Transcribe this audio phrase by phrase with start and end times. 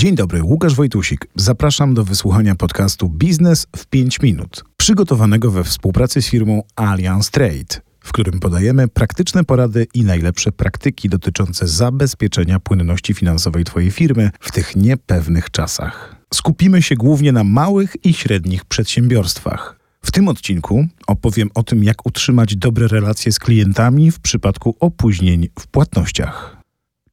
[0.00, 1.26] Dzień dobry, Łukasz Wojtusik.
[1.36, 7.80] Zapraszam do wysłuchania podcastu Biznes w 5 minut, przygotowanego we współpracy z firmą Allianz Trade,
[8.00, 14.52] w którym podajemy praktyczne porady i najlepsze praktyki dotyczące zabezpieczenia płynności finansowej Twojej firmy w
[14.52, 16.16] tych niepewnych czasach.
[16.34, 19.76] Skupimy się głównie na małych i średnich przedsiębiorstwach.
[20.02, 25.48] W tym odcinku opowiem o tym, jak utrzymać dobre relacje z klientami w przypadku opóźnień
[25.58, 26.59] w płatnościach.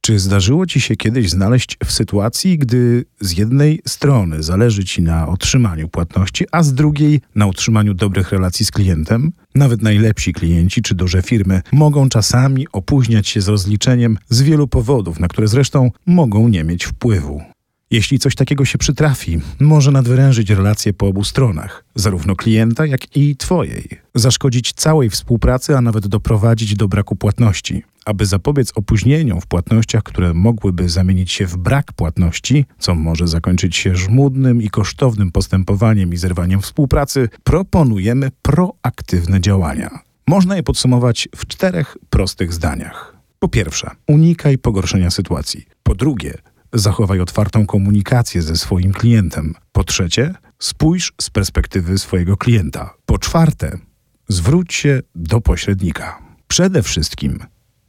[0.08, 5.28] Czy zdarzyło ci się kiedyś znaleźć w sytuacji, gdy z jednej strony zależy ci na
[5.28, 9.32] otrzymaniu płatności, a z drugiej na utrzymaniu dobrych relacji z klientem?
[9.54, 15.20] Nawet najlepsi klienci czy duże firmy mogą czasami opóźniać się z rozliczeniem z wielu powodów,
[15.20, 17.42] na które zresztą mogą nie mieć wpływu.
[17.90, 23.36] Jeśli coś takiego się przytrafi, może nadwyrężyć relacje po obu stronach, zarówno klienta, jak i
[23.36, 27.82] Twojej, zaszkodzić całej współpracy, a nawet doprowadzić do braku płatności.
[28.08, 33.76] Aby zapobiec opóźnieniom w płatnościach, które mogłyby zamienić się w brak płatności, co może zakończyć
[33.76, 39.90] się żmudnym i kosztownym postępowaniem i zerwaniem współpracy, proponujemy proaktywne działania.
[40.28, 43.16] Można je podsumować w czterech prostych zdaniach.
[43.38, 45.64] Po pierwsze, unikaj pogorszenia sytuacji.
[45.82, 46.34] Po drugie,
[46.72, 49.54] zachowaj otwartą komunikację ze swoim klientem.
[49.72, 52.94] Po trzecie, spójrz z perspektywy swojego klienta.
[53.06, 53.78] Po czwarte,
[54.28, 56.18] zwróć się do pośrednika.
[56.46, 57.38] Przede wszystkim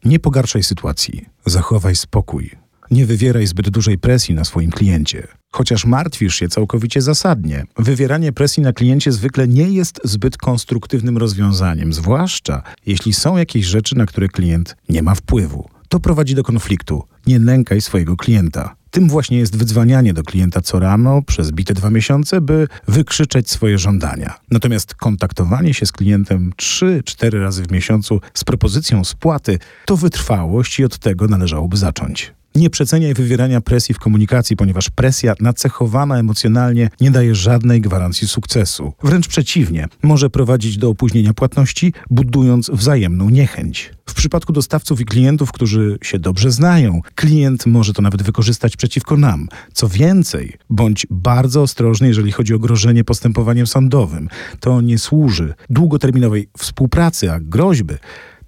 [0.05, 2.52] nie pogarszaj sytuacji, zachowaj spokój.
[2.92, 5.28] Nie wywieraj zbyt dużej presji na swoim kliencie.
[5.52, 11.94] Chociaż martwisz się całkowicie zasadnie, wywieranie presji na kliencie zwykle nie jest zbyt konstruktywnym rozwiązaniem,
[11.94, 15.70] zwłaszcza jeśli są jakieś rzeczy, na które klient nie ma wpływu.
[15.89, 17.03] To prowadzi do konfliktu.
[17.27, 18.75] Nie nękaj swojego klienta.
[18.92, 23.78] Tym właśnie jest wydzwanianie do klienta co rano przez bite dwa miesiące, by wykrzyczeć swoje
[23.78, 24.40] żądania.
[24.52, 30.86] Natomiast kontaktowanie się z klientem 3-4 razy w miesiącu z propozycją spłaty to wytrwałość i
[30.86, 32.39] od tego należałoby zacząć.
[32.55, 38.94] Nie przeceniaj wywierania presji w komunikacji, ponieważ presja nacechowana emocjonalnie nie daje żadnej gwarancji sukcesu.
[39.03, 43.92] Wręcz przeciwnie, może prowadzić do opóźnienia płatności, budując wzajemną niechęć.
[44.09, 49.17] W przypadku dostawców i klientów, którzy się dobrze znają, klient może to nawet wykorzystać przeciwko
[49.17, 49.48] nam.
[49.73, 54.30] Co więcej, bądź bardzo ostrożny, jeżeli chodzi o grożenie postępowaniem sądowym.
[54.59, 57.93] To nie służy długoterminowej współpracy, a groźby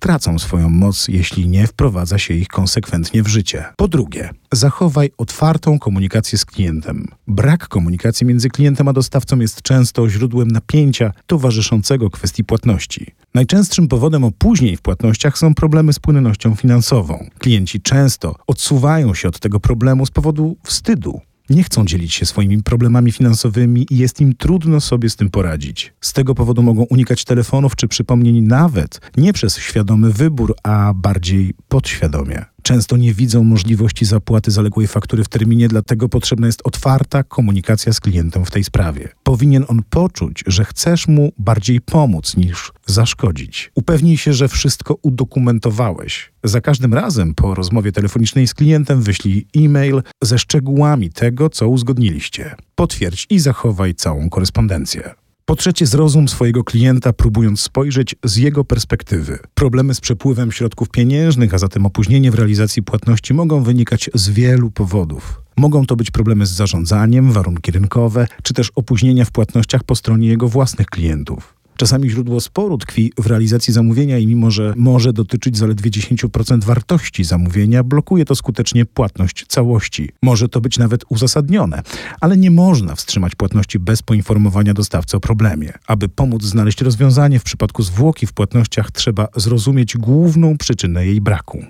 [0.01, 3.65] tracą swoją moc, jeśli nie wprowadza się ich konsekwentnie w życie.
[3.75, 7.07] Po drugie, zachowaj otwartą komunikację z klientem.
[7.27, 13.11] Brak komunikacji między klientem a dostawcą jest często źródłem napięcia towarzyszącego kwestii płatności.
[13.33, 17.29] Najczęstszym powodem opóźnień w płatnościach są problemy z płynnością finansową.
[17.39, 22.63] Klienci często odsuwają się od tego problemu z powodu wstydu nie chcą dzielić się swoimi
[22.63, 25.93] problemami finansowymi i jest im trudno sobie z tym poradzić.
[26.01, 31.53] Z tego powodu mogą unikać telefonów czy przypomnień nawet nie przez świadomy wybór, a bardziej
[31.67, 32.45] podświadomie.
[32.61, 37.99] Często nie widzą możliwości zapłaty zaległej faktury w terminie, dlatego potrzebna jest otwarta komunikacja z
[37.99, 39.09] klientem w tej sprawie.
[39.23, 43.71] Powinien on poczuć, że chcesz mu bardziej pomóc niż zaszkodzić.
[43.75, 46.31] Upewnij się, że wszystko udokumentowałeś.
[46.43, 52.55] Za każdym razem po rozmowie telefonicznej z klientem wyślij e-mail ze szczegółami tego, co uzgodniliście.
[52.75, 55.20] Potwierdź i zachowaj całą korespondencję.
[55.51, 59.39] Po trzecie, zrozum swojego klienta, próbując spojrzeć z jego perspektywy.
[59.53, 64.71] Problemy z przepływem środków pieniężnych, a zatem opóźnienie w realizacji płatności mogą wynikać z wielu
[64.71, 65.41] powodów.
[65.57, 70.27] Mogą to być problemy z zarządzaniem, warunki rynkowe, czy też opóźnienia w płatnościach po stronie
[70.27, 71.60] jego własnych klientów.
[71.81, 77.23] Czasami źródło sporu tkwi w realizacji zamówienia i mimo, że może dotyczyć zaledwie 10% wartości
[77.23, 80.09] zamówienia, blokuje to skutecznie płatność całości.
[80.23, 81.81] Może to być nawet uzasadnione,
[82.19, 85.73] ale nie można wstrzymać płatności bez poinformowania dostawcy o problemie.
[85.87, 91.63] Aby pomóc znaleźć rozwiązanie w przypadku zwłoki w płatnościach, trzeba zrozumieć główną przyczynę jej braku.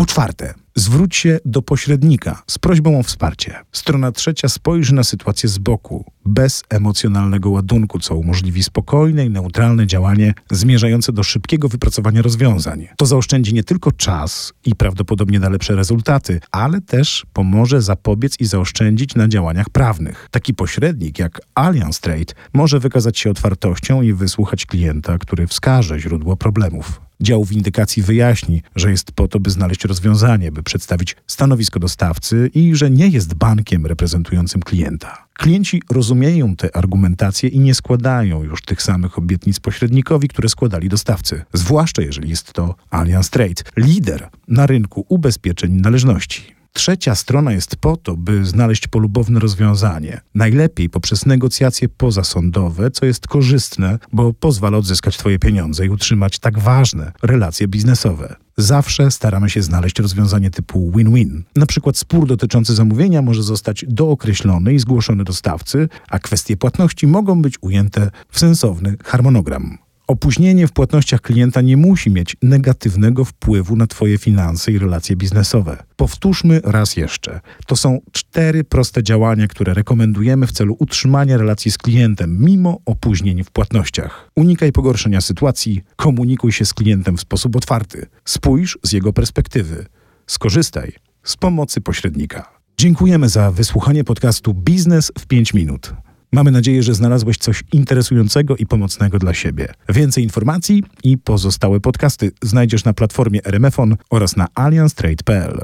[0.00, 3.54] Po czwarte, zwróć się do pośrednika z prośbą o wsparcie.
[3.72, 9.86] Strona trzecia spojrzy na sytuację z boku, bez emocjonalnego ładunku, co umożliwi spokojne i neutralne
[9.86, 12.88] działanie zmierzające do szybkiego wypracowania rozwiązań.
[12.96, 18.46] To zaoszczędzi nie tylko czas i prawdopodobnie da lepsze rezultaty, ale też pomoże zapobiec i
[18.46, 20.28] zaoszczędzić na działaniach prawnych.
[20.30, 26.36] Taki pośrednik jak Allianz Trade może wykazać się otwartością i wysłuchać klienta, który wskaże źródło
[26.36, 27.09] problemów.
[27.20, 32.74] Dział windykacji wyjaśni, że jest po to, by znaleźć rozwiązanie, by przedstawić stanowisko dostawcy i
[32.74, 35.26] że nie jest bankiem reprezentującym klienta.
[35.32, 41.44] Klienci rozumieją te argumentacje i nie składają już tych samych obietnic pośrednikowi, które składali dostawcy,
[41.52, 46.59] zwłaszcza jeżeli jest to Allianz Trade, lider na rynku ubezpieczeń należności.
[46.72, 50.20] Trzecia strona jest po to, by znaleźć polubowne rozwiązanie.
[50.34, 56.58] Najlepiej poprzez negocjacje pozasądowe, co jest korzystne, bo pozwala odzyskać Twoje pieniądze i utrzymać tak
[56.58, 58.36] ważne relacje biznesowe.
[58.56, 61.44] Zawsze staramy się znaleźć rozwiązanie typu win-win.
[61.56, 67.42] Na przykład spór dotyczący zamówienia może zostać dookreślony i zgłoszony dostawcy, a kwestie płatności mogą
[67.42, 69.78] być ujęte w sensowny harmonogram.
[70.10, 75.82] Opóźnienie w płatnościach klienta nie musi mieć negatywnego wpływu na Twoje finanse i relacje biznesowe.
[75.96, 77.40] Powtórzmy raz jeszcze.
[77.66, 83.44] To są cztery proste działania, które rekomendujemy w celu utrzymania relacji z klientem mimo opóźnień
[83.44, 84.30] w płatnościach.
[84.36, 89.86] Unikaj pogorszenia sytuacji, komunikuj się z klientem w sposób otwarty, spójrz z jego perspektywy,
[90.26, 90.92] skorzystaj
[91.24, 92.50] z pomocy pośrednika.
[92.78, 95.94] Dziękujemy za wysłuchanie podcastu Biznes w 5 minut.
[96.32, 99.74] Mamy nadzieję, że znalazłeś coś interesującego i pomocnego dla siebie.
[99.88, 105.60] Więcej informacji i pozostałe podcasty znajdziesz na platformie RMFON oraz na allianstrade.pl.